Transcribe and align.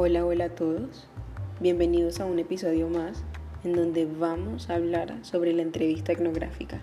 Hola, 0.00 0.24
hola 0.24 0.44
a 0.44 0.48
todos. 0.50 1.08
Bienvenidos 1.58 2.20
a 2.20 2.24
un 2.24 2.38
episodio 2.38 2.88
más 2.88 3.24
en 3.64 3.72
donde 3.72 4.06
vamos 4.06 4.70
a 4.70 4.76
hablar 4.76 5.18
sobre 5.22 5.52
la 5.52 5.62
entrevista 5.62 6.12
etnográfica. 6.12 6.78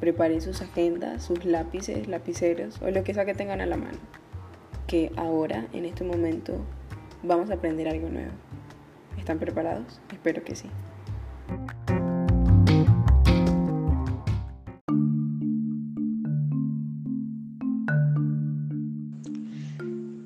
Preparen 0.00 0.40
sus 0.40 0.62
agendas, 0.62 1.22
sus 1.22 1.44
lápices, 1.44 2.08
lapiceros 2.08 2.82
o 2.82 2.90
lo 2.90 3.04
que 3.04 3.14
sea 3.14 3.24
que 3.24 3.34
tengan 3.34 3.60
a 3.60 3.66
la 3.66 3.76
mano. 3.76 3.98
Que 4.88 5.12
ahora, 5.16 5.68
en 5.72 5.84
este 5.84 6.02
momento, 6.02 6.56
vamos 7.22 7.50
a 7.50 7.54
aprender 7.54 7.86
algo 7.86 8.08
nuevo. 8.08 8.32
¿Están 9.16 9.38
preparados? 9.38 10.00
Espero 10.12 10.42
que 10.42 10.56
sí. 10.56 10.68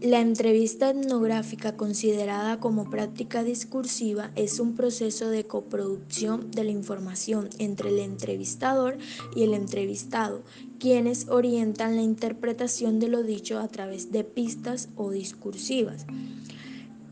La 0.06 0.20
entrevista 0.20 0.91
etnográfica, 0.91 1.77
considerada 1.77 2.60
como 2.60 2.88
práctica 2.88 3.42
discursiva, 3.42 4.30
es 4.37 4.60
un 4.60 4.77
proceso 4.77 5.30
de 5.30 5.48
coproducción 5.48 6.52
de 6.52 6.62
la 6.62 6.70
información 6.70 7.51
entre 7.59 7.88
el 7.88 7.98
entrevistador 7.98 8.98
y 9.34 9.42
el 9.42 9.52
entrevistado, 9.52 10.45
quienes 10.79 11.29
orientan 11.29 11.96
la 11.96 12.02
interpretación 12.02 13.01
de 13.01 13.09
lo 13.09 13.24
dicho 13.24 13.59
a 13.59 13.66
través 13.66 14.12
de 14.12 14.23
pistas 14.23 14.91
o 14.95 15.10
discursivas. 15.10 16.07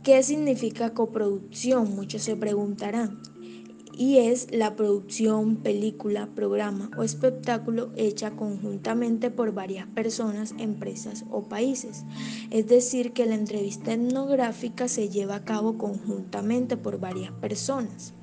¿Qué 0.05 0.23
significa 0.23 0.95
coproducción? 0.95 1.97
Muchos 1.97 2.23
se 2.23 2.37
preguntarán 2.37 3.34
y 3.97 4.19
es 4.19 4.49
la 4.51 4.77
producción, 4.77 5.57
película, 5.57 6.29
programa 6.35 6.91
o 6.97 7.03
espectáculo 7.03 7.91
hecha 7.97 8.33
conjuntamente 8.33 9.31
por 9.31 9.53
varias 9.53 9.87
personas, 9.89 10.55
empresas 10.59 11.25
o 11.31 11.43
países. 11.43 12.05
Es 12.51 12.67
decir, 12.67 13.13
que 13.13 13.27
la 13.27 13.35
entrevista 13.35 13.93
etnográfica 13.93 14.89
se 14.89 15.09
lleva 15.09 15.37
a 15.37 15.45
cabo 15.45 15.79
conjuntamente 15.79 16.77
por 16.77 16.99
varias 16.99 17.33
personas. 17.33 18.15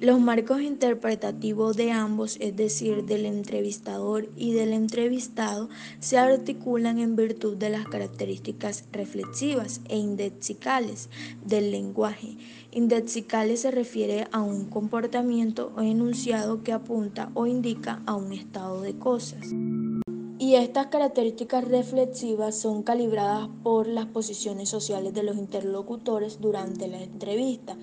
Los 0.00 0.20
marcos 0.20 0.60
interpretativos 0.60 1.76
de 1.76 1.92
ambos, 1.92 2.36
es 2.40 2.56
decir, 2.56 3.04
del 3.04 3.26
entrevistador 3.26 4.28
y 4.36 4.52
del 4.52 4.72
entrevistado, 4.72 5.68
se 6.00 6.18
articulan 6.18 6.98
en 6.98 7.16
virtud 7.16 7.56
de 7.56 7.70
las 7.70 7.86
características 7.86 8.84
reflexivas 8.92 9.80
e 9.88 9.96
indexicales 9.96 11.08
del 11.46 11.70
lenguaje. 11.70 12.36
Indexicales 12.72 13.60
se 13.60 13.70
refiere 13.70 14.26
a 14.32 14.42
un 14.42 14.66
comportamiento 14.66 15.72
o 15.76 15.80
enunciado 15.80 16.62
que 16.62 16.72
apunta 16.72 17.30
o 17.34 17.46
indica 17.46 18.02
a 18.04 18.14
un 18.16 18.32
estado 18.32 18.82
de 18.82 18.98
cosas. 18.98 19.46
Y 20.38 20.56
estas 20.56 20.88
características 20.88 21.64
reflexivas 21.66 22.56
son 22.56 22.82
calibradas 22.82 23.48
por 23.62 23.86
las 23.86 24.06
posiciones 24.06 24.68
sociales 24.68 25.14
de 25.14 25.22
los 25.22 25.36
interlocutores 25.36 26.40
durante 26.40 26.88
la 26.88 27.00
entrevista 27.00 27.76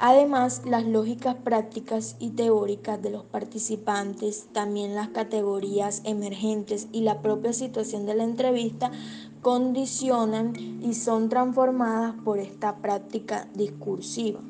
Además, 0.00 0.62
las 0.64 0.86
lógicas 0.86 1.34
prácticas 1.34 2.16
y 2.20 2.30
teóricas 2.30 3.02
de 3.02 3.10
los 3.10 3.24
participantes, 3.24 4.46
también 4.52 4.94
las 4.94 5.08
categorías 5.08 6.02
emergentes 6.04 6.86
y 6.92 7.00
la 7.00 7.20
propia 7.20 7.52
situación 7.52 8.06
de 8.06 8.14
la 8.14 8.22
entrevista 8.22 8.92
condicionan 9.42 10.52
y 10.56 10.94
son 10.94 11.28
transformadas 11.28 12.14
por 12.24 12.38
esta 12.38 12.76
práctica 12.76 13.48
discursiva. 13.54 14.40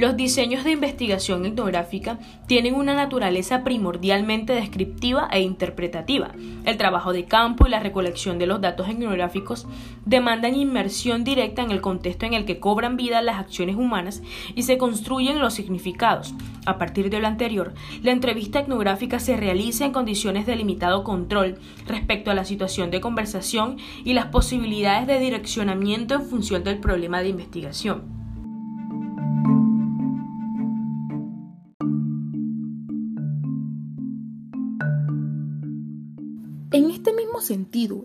Los 0.00 0.16
diseños 0.16 0.64
de 0.64 0.70
investigación 0.70 1.44
etnográfica 1.44 2.18
tienen 2.46 2.74
una 2.74 2.94
naturaleza 2.94 3.62
primordialmente 3.64 4.54
descriptiva 4.54 5.28
e 5.30 5.42
interpretativa. 5.42 6.32
El 6.64 6.78
trabajo 6.78 7.12
de 7.12 7.26
campo 7.26 7.66
y 7.66 7.70
la 7.70 7.80
recolección 7.80 8.38
de 8.38 8.46
los 8.46 8.62
datos 8.62 8.88
etnográficos 8.88 9.66
demandan 10.06 10.54
inmersión 10.54 11.22
directa 11.22 11.60
en 11.60 11.70
el 11.70 11.82
contexto 11.82 12.24
en 12.24 12.32
el 12.32 12.46
que 12.46 12.58
cobran 12.58 12.96
vida 12.96 13.20
las 13.20 13.38
acciones 13.38 13.76
humanas 13.76 14.22
y 14.54 14.62
se 14.62 14.78
construyen 14.78 15.38
los 15.38 15.52
significados. 15.52 16.32
A 16.64 16.78
partir 16.78 17.10
de 17.10 17.20
lo 17.20 17.26
anterior, 17.26 17.74
la 18.02 18.12
entrevista 18.12 18.60
etnográfica 18.60 19.18
se 19.18 19.36
realiza 19.36 19.84
en 19.84 19.92
condiciones 19.92 20.46
de 20.46 20.56
limitado 20.56 21.04
control 21.04 21.58
respecto 21.86 22.30
a 22.30 22.34
la 22.34 22.46
situación 22.46 22.90
de 22.90 23.02
conversación 23.02 23.76
y 24.02 24.14
las 24.14 24.28
posibilidades 24.28 25.06
de 25.06 25.20
direccionamiento 25.20 26.14
en 26.14 26.22
función 26.22 26.64
del 26.64 26.78
problema 26.78 27.20
de 27.20 27.28
investigación. 27.28 28.19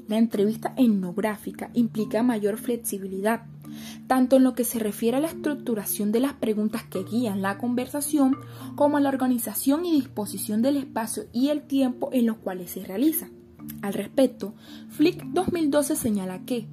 La 0.08 0.18
entrevista 0.18 0.74
etnográfica 0.78 1.70
implica 1.74 2.24
mayor 2.24 2.58
flexibilidad, 2.58 3.46
tanto 4.08 4.38
en 4.38 4.44
lo 4.44 4.54
que 4.54 4.64
se 4.64 4.80
refiere 4.80 5.18
a 5.18 5.20
la 5.20 5.28
estructuración 5.28 6.12
de 6.12 6.22
las 6.22 6.34
preguntas 6.34 6.84
que 6.84 7.04
guían 7.04 7.42
la 7.42 7.58
conversación, 7.58 8.38
como 8.76 8.98
a 8.98 9.02
la 9.02 9.10
organización 9.10 9.86
y 9.86 9.92
disposición 9.92 10.62
del 10.62 10.78
espacio 10.78 11.26
y 11.34 11.50
el 11.50 11.64
tiempo 11.64 12.10
en 12.14 12.26
los 12.26 12.38
cuales 12.38 12.72
se 12.72 12.86
realiza. 12.86 13.30
Al 13.82 13.94
respecto, 13.94 14.54
Flick 14.90 15.24
2012 15.26 15.96
señala 15.96 16.46
que 16.46 16.68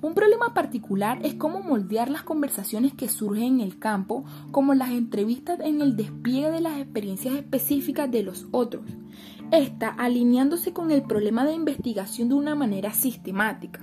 un 0.00 0.14
problema 0.14 0.54
particular 0.54 1.18
es 1.24 1.34
cómo 1.34 1.60
moldear 1.60 2.08
las 2.08 2.22
conversaciones 2.22 2.94
que 2.94 3.08
surgen 3.08 3.54
en 3.54 3.60
el 3.60 3.78
campo, 3.78 4.24
como 4.52 4.74
las 4.74 4.90
entrevistas 4.90 5.58
en 5.60 5.80
el 5.80 5.96
despliegue 5.96 6.50
de 6.52 6.60
las 6.60 6.78
experiencias 6.78 7.34
específicas 7.34 8.08
de 8.08 8.22
los 8.22 8.46
otros, 8.52 8.84
esta 9.50 9.88
alineándose 9.88 10.72
con 10.72 10.92
el 10.92 11.02
problema 11.02 11.44
de 11.44 11.54
investigación 11.54 12.28
de 12.28 12.36
una 12.36 12.54
manera 12.54 12.92
sistemática. 12.92 13.80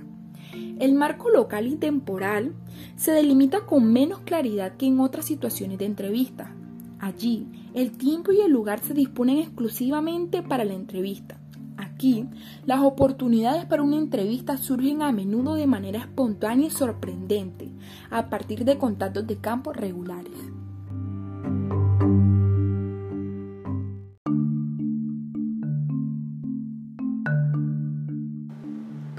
El 0.78 0.94
marco 0.94 1.28
local 1.28 1.66
y 1.66 1.76
temporal 1.76 2.54
se 2.96 3.12
delimita 3.12 3.66
con 3.66 3.92
menos 3.92 4.20
claridad 4.20 4.76
que 4.76 4.86
en 4.86 5.00
otras 5.00 5.26
situaciones 5.26 5.78
de 5.78 5.84
entrevista. 5.84 6.54
Allí, 6.98 7.46
el 7.74 7.92
tiempo 7.92 8.32
y 8.32 8.40
el 8.40 8.52
lugar 8.52 8.80
se 8.80 8.94
disponen 8.94 9.38
exclusivamente 9.38 10.42
para 10.42 10.64
la 10.64 10.72
entrevista. 10.72 11.38
Aquí, 11.76 12.26
las 12.64 12.80
oportunidades 12.80 13.64
para 13.66 13.82
una 13.82 13.98
entrevista 13.98 14.56
surgen 14.56 15.02
a 15.02 15.12
menudo 15.12 15.54
de 15.54 15.66
manera 15.66 16.00
espontánea 16.00 16.68
y 16.68 16.70
sorprendente, 16.70 17.70
a 18.10 18.30
partir 18.30 18.64
de 18.64 18.78
contactos 18.78 19.26
de 19.26 19.36
campo 19.36 19.72
regulares. 19.72 20.32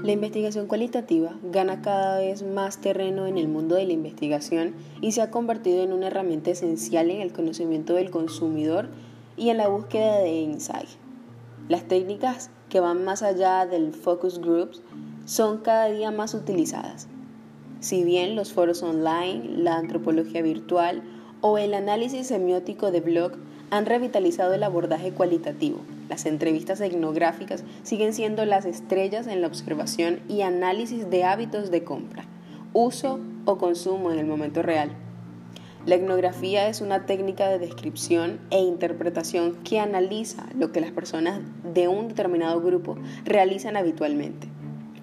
La 0.08 0.12
investigación 0.12 0.68
cualitativa 0.68 1.36
gana 1.42 1.82
cada 1.82 2.18
vez 2.18 2.42
más 2.42 2.80
terreno 2.80 3.26
en 3.26 3.36
el 3.36 3.46
mundo 3.46 3.74
de 3.74 3.84
la 3.84 3.92
investigación 3.92 4.72
y 5.02 5.12
se 5.12 5.20
ha 5.20 5.30
convertido 5.30 5.82
en 5.82 5.92
una 5.92 6.06
herramienta 6.06 6.50
esencial 6.50 7.10
en 7.10 7.20
el 7.20 7.32
conocimiento 7.32 7.92
del 7.92 8.10
consumidor 8.10 8.88
y 9.36 9.50
en 9.50 9.58
la 9.58 9.68
búsqueda 9.68 10.18
de 10.20 10.40
insight. 10.40 10.88
Las 11.68 11.84
técnicas 11.84 12.50
que 12.70 12.80
van 12.80 13.04
más 13.04 13.22
allá 13.22 13.66
del 13.66 13.92
focus 13.92 14.40
groups 14.40 14.80
son 15.26 15.58
cada 15.58 15.90
día 15.90 16.10
más 16.10 16.32
utilizadas. 16.32 17.08
Si 17.80 18.04
bien 18.04 18.36
los 18.36 18.54
foros 18.54 18.82
online, 18.82 19.58
la 19.58 19.76
antropología 19.76 20.40
virtual 20.40 21.02
o 21.42 21.58
el 21.58 21.74
análisis 21.74 22.28
semiótico 22.28 22.90
de 22.90 23.00
blog 23.00 23.32
han 23.70 23.84
revitalizado 23.84 24.54
el 24.54 24.62
abordaje 24.62 25.12
cualitativo, 25.12 25.80
las 26.08 26.24
entrevistas 26.24 26.80
etnográficas 26.80 27.64
siguen 27.82 28.14
siendo 28.14 28.46
las 28.46 28.64
estrellas 28.64 29.26
en 29.26 29.42
la 29.42 29.46
observación 29.46 30.20
y 30.26 30.40
análisis 30.40 31.10
de 31.10 31.24
hábitos 31.24 31.70
de 31.70 31.84
compra, 31.84 32.24
uso 32.72 33.20
o 33.44 33.58
consumo 33.58 34.10
en 34.10 34.18
el 34.18 34.26
momento 34.26 34.62
real. 34.62 34.90
La 35.88 35.94
etnografía 35.94 36.68
es 36.68 36.82
una 36.82 37.06
técnica 37.06 37.48
de 37.48 37.58
descripción 37.58 38.40
e 38.50 38.58
interpretación 38.58 39.54
que 39.64 39.80
analiza 39.80 40.44
lo 40.54 40.70
que 40.70 40.82
las 40.82 40.90
personas 40.90 41.40
de 41.64 41.88
un 41.88 42.08
determinado 42.08 42.60
grupo 42.60 42.98
realizan 43.24 43.74
habitualmente. 43.74 44.48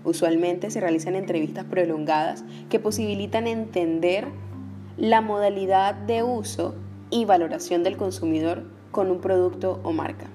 Usualmente 0.04 0.70
se 0.70 0.80
realizan 0.82 1.16
entrevistas 1.16 1.66
prolongadas 1.66 2.46
que 2.70 2.80
posibilitan 2.80 3.48
entender 3.48 4.28
la 4.96 5.22
modalidad 5.22 5.96
de 5.96 6.22
uso 6.22 6.76
y 7.10 7.26
valoración 7.26 7.82
del 7.82 7.98
consumidor 7.98 8.66
con 8.92 9.10
un 9.10 9.22
producto 9.22 9.80
o 9.82 9.92
marca. 9.92 10.28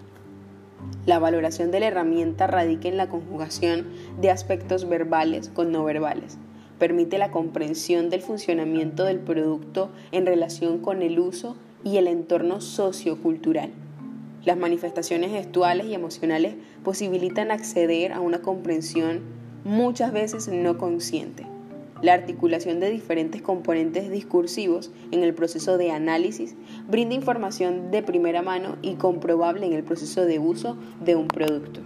La 1.07 1.21
valoración 1.21 1.71
de 1.71 1.79
la 1.79 1.87
herramienta 1.87 2.49
radica 2.49 2.89
en 2.89 2.97
la 2.97 3.09
conjugación 3.09 3.87
de 4.21 4.33
aspectos 4.33 4.89
verbales 4.89 5.49
con 5.49 5.71
no 5.71 5.85
verbales. 5.85 6.39
Permite 6.81 7.19
la 7.19 7.31
comprensión 7.31 8.09
del 8.09 8.23
funcionamiento 8.23 9.05
del 9.05 9.21
producto 9.21 9.91
en 10.13 10.25
relación 10.25 10.79
con 10.79 11.03
el 11.03 11.21
uso 11.21 11.55
y 11.85 11.99
el 11.99 12.07
entorno 12.09 12.63
sociocultural. 12.63 13.71
Las 14.47 14.57
manifestaciones 14.57 15.31
gestuales 15.31 15.87
y 15.87 15.95
emocionales 15.95 16.55
posibilitan 16.83 17.51
acceder 17.51 18.15
a 18.15 18.21
una 18.21 18.41
comprensión 18.41 19.21
muchas 19.63 20.11
veces 20.11 20.49
no 20.49 20.79
consciente. 20.79 21.47
La 22.01 22.15
articulación 22.15 22.81
de 22.81 22.89
diferentes 22.89 23.43
componentes 23.43 24.11
discursivos 24.11 24.91
en 25.11 25.23
el 25.23 25.35
proceso 25.35 25.77
de 25.77 25.91
análisis 25.91 26.55
brinda 26.89 27.15
información 27.15 27.91
de 27.91 28.03
primera 28.03 28.41
mano 28.41 28.79
y 28.81 28.95
comprobable 28.95 29.67
en 29.67 29.75
el 29.75 29.85
proceso 29.85 30.25
de 30.25 30.39
uso 30.39 30.79
de 31.05 31.15
un 31.15 31.29
producto. 31.29 31.83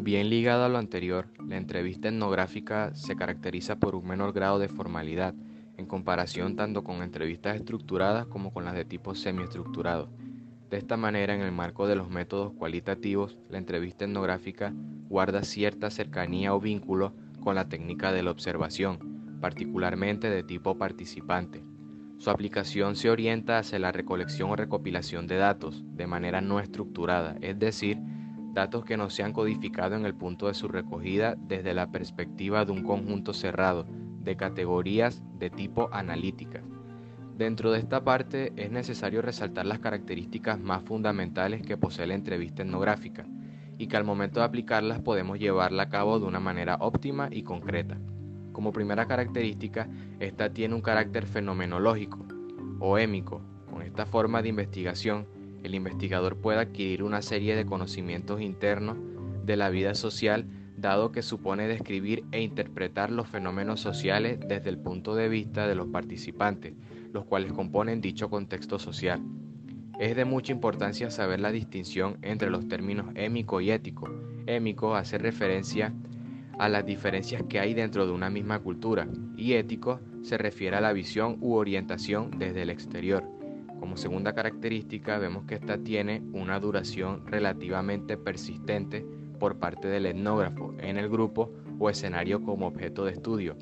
También 0.00 0.30
ligado 0.30 0.64
a 0.64 0.70
lo 0.70 0.78
anterior, 0.78 1.26
la 1.46 1.58
entrevista 1.58 2.08
etnográfica 2.08 2.94
se 2.94 3.16
caracteriza 3.16 3.76
por 3.76 3.94
un 3.94 4.06
menor 4.06 4.32
grado 4.32 4.58
de 4.58 4.70
formalidad 4.70 5.34
en 5.76 5.84
comparación 5.84 6.56
tanto 6.56 6.82
con 6.84 7.02
entrevistas 7.02 7.56
estructuradas 7.56 8.24
como 8.24 8.50
con 8.50 8.64
las 8.64 8.72
de 8.72 8.86
tipo 8.86 9.14
semiestructurado. 9.14 10.08
De 10.70 10.78
esta 10.78 10.96
manera, 10.96 11.34
en 11.34 11.42
el 11.42 11.52
marco 11.52 11.86
de 11.86 11.96
los 11.96 12.08
métodos 12.08 12.54
cualitativos, 12.54 13.36
la 13.50 13.58
entrevista 13.58 14.06
etnográfica 14.06 14.72
guarda 15.10 15.42
cierta 15.42 15.90
cercanía 15.90 16.54
o 16.54 16.60
vínculo 16.60 17.12
con 17.44 17.54
la 17.54 17.68
técnica 17.68 18.10
de 18.10 18.22
la 18.22 18.30
observación, 18.30 19.38
particularmente 19.42 20.30
de 20.30 20.42
tipo 20.42 20.78
participante. 20.78 21.62
Su 22.16 22.30
aplicación 22.30 22.96
se 22.96 23.10
orienta 23.10 23.58
hacia 23.58 23.78
la 23.78 23.92
recolección 23.92 24.48
o 24.48 24.56
recopilación 24.56 25.26
de 25.26 25.36
datos 25.36 25.84
de 25.94 26.06
manera 26.06 26.40
no 26.40 26.58
estructurada, 26.58 27.36
es 27.42 27.58
decir, 27.58 27.98
datos 28.52 28.84
que 28.84 28.96
no 28.96 29.10
se 29.10 29.22
han 29.22 29.32
codificado 29.32 29.96
en 29.96 30.04
el 30.04 30.14
punto 30.14 30.48
de 30.48 30.54
su 30.54 30.68
recogida 30.68 31.36
desde 31.36 31.74
la 31.74 31.90
perspectiva 31.90 32.64
de 32.64 32.72
un 32.72 32.82
conjunto 32.82 33.32
cerrado 33.32 33.86
de 34.20 34.36
categorías 34.36 35.22
de 35.38 35.50
tipo 35.50 35.88
analítica. 35.92 36.62
Dentro 37.36 37.72
de 37.72 37.78
esta 37.78 38.04
parte 38.04 38.52
es 38.56 38.70
necesario 38.70 39.22
resaltar 39.22 39.64
las 39.64 39.78
características 39.78 40.60
más 40.60 40.82
fundamentales 40.82 41.62
que 41.62 41.78
posee 41.78 42.06
la 42.06 42.14
entrevista 42.14 42.62
etnográfica 42.62 43.24
y 43.78 43.86
que 43.86 43.96
al 43.96 44.04
momento 44.04 44.40
de 44.40 44.46
aplicarlas 44.46 45.00
podemos 45.00 45.38
llevarla 45.38 45.84
a 45.84 45.88
cabo 45.88 46.20
de 46.20 46.26
una 46.26 46.38
manera 46.38 46.76
óptima 46.80 47.28
y 47.30 47.42
concreta. 47.42 47.96
Como 48.52 48.72
primera 48.72 49.06
característica, 49.06 49.88
esta 50.18 50.52
tiene 50.52 50.74
un 50.74 50.82
carácter 50.82 51.24
fenomenológico 51.24 52.26
o 52.78 52.98
émico. 52.98 53.40
Con 53.70 53.80
esta 53.80 54.04
forma 54.04 54.42
de 54.42 54.50
investigación, 54.50 55.26
el 55.62 55.74
investigador 55.74 56.36
puede 56.36 56.60
adquirir 56.60 57.02
una 57.02 57.22
serie 57.22 57.56
de 57.56 57.66
conocimientos 57.66 58.40
internos 58.40 58.96
de 59.44 59.56
la 59.56 59.70
vida 59.70 59.94
social, 59.94 60.46
dado 60.76 61.12
que 61.12 61.22
supone 61.22 61.68
describir 61.68 62.24
e 62.32 62.40
interpretar 62.40 63.10
los 63.10 63.28
fenómenos 63.28 63.80
sociales 63.80 64.38
desde 64.46 64.70
el 64.70 64.78
punto 64.78 65.14
de 65.14 65.28
vista 65.28 65.66
de 65.66 65.74
los 65.74 65.88
participantes, 65.88 66.74
los 67.12 67.24
cuales 67.24 67.52
componen 67.52 68.00
dicho 68.00 68.30
contexto 68.30 68.78
social. 68.78 69.20
Es 69.98 70.16
de 70.16 70.24
mucha 70.24 70.52
importancia 70.52 71.10
saber 71.10 71.40
la 71.40 71.52
distinción 71.52 72.16
entre 72.22 72.48
los 72.48 72.68
términos 72.68 73.06
émico 73.14 73.60
y 73.60 73.70
ético. 73.70 74.08
Émico 74.46 74.94
hace 74.94 75.18
referencia 75.18 75.92
a 76.58 76.68
las 76.68 76.86
diferencias 76.86 77.42
que 77.48 77.60
hay 77.60 77.74
dentro 77.74 78.06
de 78.06 78.12
una 78.12 78.30
misma 78.30 78.58
cultura 78.60 79.08
y 79.36 79.54
ético 79.54 80.00
se 80.22 80.38
refiere 80.38 80.76
a 80.76 80.80
la 80.80 80.92
visión 80.92 81.36
u 81.40 81.54
orientación 81.54 82.30
desde 82.38 82.62
el 82.62 82.70
exterior. 82.70 83.39
Como 83.80 83.96
segunda 83.96 84.34
característica 84.34 85.18
vemos 85.18 85.46
que 85.46 85.54
esta 85.54 85.78
tiene 85.78 86.22
una 86.34 86.60
duración 86.60 87.26
relativamente 87.26 88.18
persistente 88.18 89.04
por 89.38 89.58
parte 89.58 89.88
del 89.88 90.04
etnógrafo 90.06 90.74
en 90.78 90.98
el 90.98 91.08
grupo 91.08 91.50
o 91.78 91.88
escenario 91.88 92.42
como 92.42 92.66
objeto 92.66 93.06
de 93.06 93.12
estudio. 93.12 93.56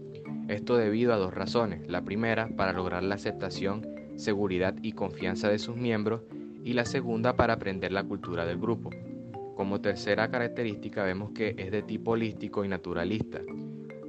Esto 0.49 0.77
debido 0.77 1.15
a 1.15 1.19
dos 1.19 1.33
razones. 1.33 1.89
La 1.89 2.03
primera, 2.03 2.49
para 2.49 2.73
lograr 2.73 3.05
la 3.05 3.15
aceptación, 3.15 3.87
seguridad 4.17 4.75
y 4.83 4.93
confianza 4.93 5.49
de 5.49 5.61
sus 5.61 5.77
miembros 5.77 6.23
y 6.65 6.73
la 6.73 6.85
segunda, 6.85 7.37
para 7.37 7.55
aprender 7.55 7.93
la 7.93 8.03
cultura 8.03 8.45
del 8.45 8.59
grupo. 8.59 8.91
Como 9.55 9.81
tercera 9.81 10.31
característica 10.31 11.05
vemos 11.05 11.31
que 11.31 11.55
es 11.57 11.71
de 11.71 11.83
tipo 11.83 12.13
holístico 12.13 12.65
y 12.65 12.69
naturalista. 12.69 13.41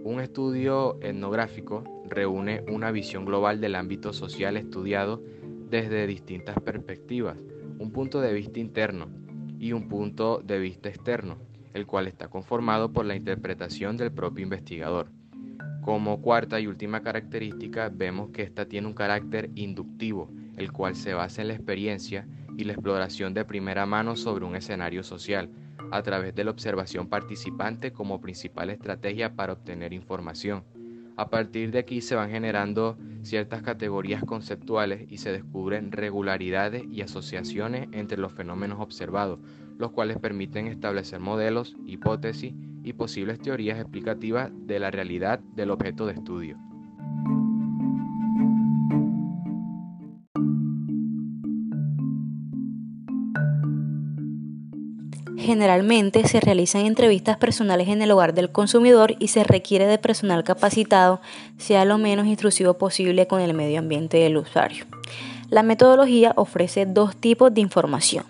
Un 0.04 0.22
estudio 0.22 0.98
etnográfico 1.02 1.84
reúne 2.10 2.64
una 2.68 2.90
visión 2.92 3.26
global 3.26 3.62
del 3.62 3.76
ámbito 3.76 4.12
social 4.12 4.58
estudiado 4.58 5.22
desde 5.70 6.08
distintas 6.08 6.60
perspectivas, 6.60 7.38
un 7.78 7.92
punto 7.92 8.22
de 8.22 8.34
vista 8.34 8.60
interno 8.60 9.08
y 9.60 9.74
un 9.74 9.88
punto 9.88 10.42
de 10.44 10.60
vista 10.60 10.90
externo, 10.90 11.38
el 11.74 11.86
cual 11.86 12.08
está 12.08 12.28
conformado 12.28 12.92
por 12.92 13.06
la 13.06 13.16
interpretación 13.16 13.98
del 13.98 14.12
propio 14.12 14.44
investigador. 14.44 15.12
Como 15.82 16.22
cuarta 16.22 16.60
y 16.60 16.68
última 16.68 17.02
característica, 17.02 17.90
vemos 17.90 18.32
que 18.32 18.44
ésta 18.44 18.68
tiene 18.68 18.88
un 18.88 18.94
carácter 18.94 19.50
inductivo, 19.56 20.30
el 20.58 20.72
cual 20.72 20.96
se 20.96 21.14
basa 21.14 21.42
en 21.42 21.50
la 21.50 21.54
experiencia 21.56 22.28
y 22.58 22.66
la 22.66 22.74
exploración 22.74 23.34
de 23.34 23.46
primera 23.46 23.86
mano 23.86 24.16
sobre 24.16 24.46
un 24.46 24.56
escenario 24.56 25.04
social, 25.04 25.50
a 25.92 26.04
través 26.04 26.36
de 26.36 26.44
la 26.44 26.52
observación 26.52 27.08
participante 27.08 27.92
como 27.92 28.22
principal 28.22 28.70
estrategia 28.70 29.36
para 29.36 29.54
obtener 29.54 29.94
información. 29.94 30.64
A 31.20 31.30
partir 31.30 31.72
de 31.72 31.80
aquí 31.80 32.00
se 32.00 32.16
van 32.16 32.30
generando 32.30 32.98
ciertas 33.24 33.62
categorías 33.62 34.24
conceptuales 34.24 35.06
y 35.12 35.18
se 35.18 35.34
descubren 35.34 35.92
regularidades 35.92 36.86
y 36.90 37.02
asociaciones 37.02 37.90
entre 37.92 38.18
los 38.18 38.32
fenómenos 38.32 38.80
observados, 38.80 39.42
los 39.78 39.92
cuales 39.92 40.18
permiten 40.18 40.68
establecer 40.68 41.20
modelos, 41.20 41.76
hipótesis 41.86 42.54
y 42.86 42.94
posibles 42.94 43.42
teorías 43.42 43.82
explicativas 43.82 44.50
de 44.54 44.80
la 44.80 44.92
realidad 44.92 45.40
del 45.40 45.72
objeto 45.72 46.06
de 46.06 46.14
estudio. 46.14 46.69
Generalmente 55.50 56.28
se 56.28 56.40
realizan 56.40 56.86
entrevistas 56.86 57.36
personales 57.36 57.88
en 57.88 58.04
el 58.04 58.12
hogar 58.12 58.36
del 58.36 58.52
consumidor 58.52 59.16
y 59.18 59.30
se 59.30 59.44
requiere 59.44 59.88
de 59.88 59.98
personal 59.98 60.44
capacitado, 60.44 61.22
sea 61.58 61.86
lo 61.86 61.98
menos 61.98 62.28
intrusivo 62.28 62.76
posible 62.76 63.26
con 63.26 63.42
el 63.42 63.56
medio 63.56 63.80
ambiente 63.80 64.18
del 64.18 64.38
usuario. 64.38 64.86
La 65.50 65.64
metodología 65.64 66.34
ofrece 66.36 66.86
dos 66.86 67.16
tipos 67.16 67.52
de 67.52 67.62
información. 67.62 68.26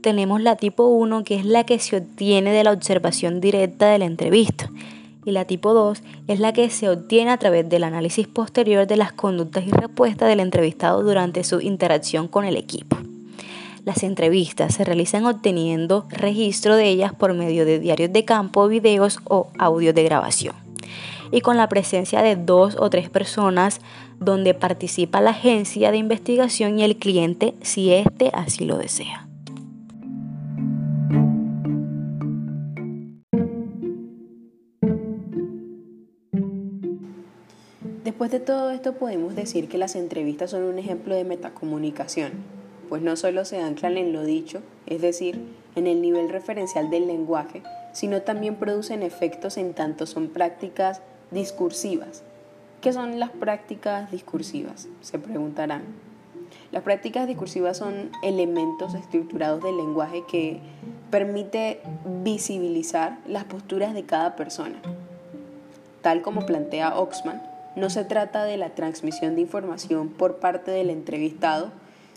Tenemos 0.00 0.40
la 0.40 0.56
tipo 0.56 0.86
1, 0.86 1.24
que 1.24 1.34
es 1.34 1.44
la 1.44 1.64
que 1.64 1.78
se 1.78 1.98
obtiene 1.98 2.54
de 2.54 2.64
la 2.64 2.72
observación 2.72 3.42
directa 3.42 3.90
de 3.90 3.98
la 3.98 4.06
entrevista, 4.06 4.70
y 5.26 5.32
la 5.32 5.44
tipo 5.44 5.74
2 5.74 6.02
es 6.26 6.40
la 6.40 6.54
que 6.54 6.70
se 6.70 6.88
obtiene 6.88 7.32
a 7.32 7.36
través 7.36 7.68
del 7.68 7.84
análisis 7.84 8.26
posterior 8.28 8.86
de 8.86 8.96
las 8.96 9.12
conductas 9.12 9.66
y 9.66 9.70
respuestas 9.70 10.26
del 10.26 10.40
entrevistado 10.40 11.02
durante 11.02 11.44
su 11.44 11.60
interacción 11.60 12.28
con 12.28 12.46
el 12.46 12.56
equipo. 12.56 12.96
Las 13.84 14.04
entrevistas 14.04 14.74
se 14.74 14.84
realizan 14.84 15.26
obteniendo 15.26 16.06
registro 16.08 16.76
de 16.76 16.88
ellas 16.88 17.12
por 17.12 17.34
medio 17.34 17.64
de 17.64 17.80
diarios 17.80 18.12
de 18.12 18.24
campo, 18.24 18.68
videos 18.68 19.18
o 19.24 19.48
audios 19.58 19.92
de 19.92 20.04
grabación. 20.04 20.54
Y 21.32 21.40
con 21.40 21.56
la 21.56 21.68
presencia 21.68 22.22
de 22.22 22.36
dos 22.36 22.76
o 22.78 22.90
tres 22.90 23.10
personas 23.10 23.80
donde 24.20 24.54
participa 24.54 25.20
la 25.20 25.30
agencia 25.30 25.90
de 25.90 25.96
investigación 25.96 26.78
y 26.78 26.84
el 26.84 26.96
cliente 26.96 27.54
si 27.62 27.92
éste 27.92 28.30
así 28.32 28.66
lo 28.66 28.78
desea. 28.78 29.26
Después 38.04 38.30
de 38.30 38.38
todo 38.38 38.70
esto 38.70 38.92
podemos 38.92 39.34
decir 39.34 39.68
que 39.68 39.78
las 39.78 39.96
entrevistas 39.96 40.52
son 40.52 40.62
un 40.62 40.78
ejemplo 40.78 41.16
de 41.16 41.24
metacomunicación 41.24 42.61
pues 42.92 43.00
no 43.00 43.16
solo 43.16 43.46
se 43.46 43.58
anclan 43.58 43.96
en 43.96 44.12
lo 44.12 44.22
dicho, 44.22 44.60
es 44.84 45.00
decir, 45.00 45.40
en 45.76 45.86
el 45.86 46.02
nivel 46.02 46.28
referencial 46.28 46.90
del 46.90 47.06
lenguaje, 47.06 47.62
sino 47.94 48.20
también 48.20 48.56
producen 48.56 49.02
efectos 49.02 49.56
en 49.56 49.72
tanto 49.72 50.04
son 50.04 50.28
prácticas 50.28 51.00
discursivas. 51.30 52.22
¿Qué 52.82 52.92
son 52.92 53.18
las 53.18 53.30
prácticas 53.30 54.10
discursivas? 54.10 54.88
Se 55.00 55.18
preguntarán. 55.18 55.84
Las 56.70 56.82
prácticas 56.82 57.26
discursivas 57.26 57.78
son 57.78 58.10
elementos 58.22 58.92
estructurados 58.92 59.62
del 59.62 59.78
lenguaje 59.78 60.24
que 60.30 60.60
permite 61.10 61.80
visibilizar 62.22 63.20
las 63.26 63.44
posturas 63.44 63.94
de 63.94 64.04
cada 64.04 64.36
persona. 64.36 64.76
Tal 66.02 66.20
como 66.20 66.44
plantea 66.44 66.98
Oxman, 66.98 67.40
no 67.74 67.88
se 67.88 68.04
trata 68.04 68.44
de 68.44 68.58
la 68.58 68.74
transmisión 68.74 69.34
de 69.34 69.40
información 69.40 70.10
por 70.10 70.40
parte 70.40 70.70
del 70.72 70.90
entrevistado, 70.90 71.72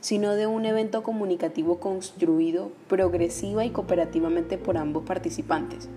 sino 0.05 0.35
de 0.35 0.45
un 0.45 0.65
evento 0.65 1.01
comunicativo 1.01 1.79
construido 1.79 2.71
progresiva 2.87 3.65
y 3.65 3.71
cooperativamente 3.71 4.59
por 4.59 4.77
ambos 4.77 5.03
participantes. 5.03 5.89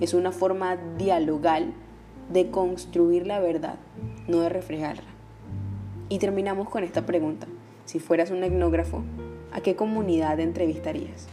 Es 0.00 0.14
una 0.14 0.30
forma 0.30 0.76
dialogal 0.96 1.72
de 2.32 2.48
construir 2.52 3.26
la 3.26 3.40
verdad, 3.40 3.74
no 4.28 4.38
de 4.38 4.50
reflejarla. 4.50 5.02
Y 6.08 6.20
terminamos 6.20 6.68
con 6.68 6.84
esta 6.84 7.06
pregunta. 7.06 7.48
Si 7.86 7.98
fueras 7.98 8.30
un 8.30 8.44
etnógrafo, 8.44 9.02
¿a 9.50 9.60
qué 9.62 9.74
comunidad 9.74 10.38
entrevistarías? 10.38 11.26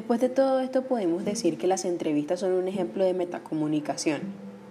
Después 0.00 0.18
de 0.18 0.30
todo 0.30 0.60
esto 0.60 0.84
podemos 0.84 1.26
decir 1.26 1.58
que 1.58 1.66
las 1.66 1.84
entrevistas 1.84 2.40
son 2.40 2.52
un 2.52 2.68
ejemplo 2.68 3.04
de 3.04 3.12
metacomunicación, 3.12 4.22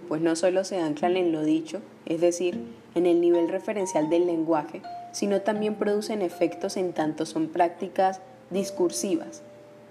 pues 0.08 0.20
no 0.20 0.34
solo 0.34 0.64
se 0.64 0.80
anclan 0.80 1.16
en 1.16 1.30
lo 1.30 1.44
dicho, 1.44 1.82
es 2.04 2.20
decir, 2.20 2.60
en 2.96 3.06
el 3.06 3.20
nivel 3.20 3.48
referencial 3.48 4.10
del 4.10 4.26
lenguaje, 4.26 4.82
sino 5.12 5.40
también 5.42 5.76
producen 5.76 6.20
efectos 6.20 6.76
en 6.76 6.92
tanto 6.92 7.26
son 7.26 7.46
prácticas 7.46 8.20
discursivas. 8.50 9.42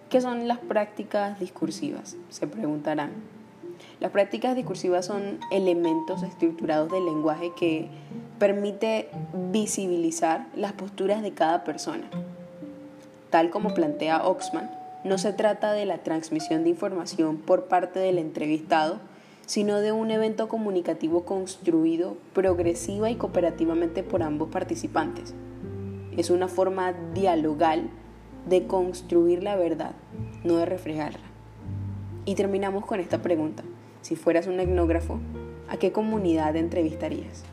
¿Qué 0.10 0.19
son 0.19 0.46
las 0.50 0.58
prácticas 0.58 1.39
discursivas? 1.39 2.17
Se 2.27 2.46
preguntarán. 2.46 3.12
Las 4.01 4.12
prácticas 4.12 4.58
discursivas 4.58 5.05
son 5.05 5.39
elementos 5.51 6.22
estructurados 6.22 6.91
del 6.91 7.05
lenguaje 7.05 7.53
que 7.58 7.88
permite 8.39 9.08
visibilizar 9.53 10.48
las 10.53 10.74
posturas 10.74 11.22
de 11.22 11.31
cada 11.31 11.63
persona. 11.63 12.10
Tal 13.29 13.51
como 13.51 13.74
plantea 13.74 14.27
Oxman, 14.27 14.78
no 15.03 15.18
se 15.18 15.34
trata 15.34 15.72
de 15.72 15.86
la 15.86 16.00
transmisión 16.00 16.63
de 16.63 16.72
información 16.72 17.38
por 17.38 17.65
parte 17.65 18.00
del 18.00 18.18
entrevistado, 18.18 19.00
sino 19.46 19.79
de 19.79 19.91
un 19.91 20.12
evento 20.12 20.48
comunicativo 20.48 21.24
construido 21.24 22.18
progresiva 22.34 23.10
y 23.10 23.15
cooperativamente 23.15 24.03
por 24.03 24.22
ambos 24.22 24.50
participantes. 24.50 25.34
Es 26.18 26.29
una 26.29 26.48
forma 26.48 26.94
dialogal 27.13 27.89
de 28.48 28.68
construir 28.68 29.41
la 29.41 29.56
verdad, 29.56 29.94
no 30.44 30.58
de 30.58 30.65
reflejarla. 30.65 31.25
Y 32.25 32.36
terminamos 32.36 32.86
con 32.86 33.00
esta 33.00 33.22
pregunta. 33.22 33.63
Si 34.01 34.15
fueras 34.15 34.48
un 34.48 34.60
etnógrafo, 34.60 35.20
¿a 35.70 35.77
qué 35.77 35.91
comunidad 35.91 36.56
entrevistarías? 36.56 37.44